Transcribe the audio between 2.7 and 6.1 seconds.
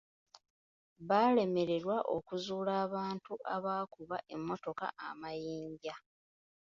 abantu abaakuba emmotoka amayinja.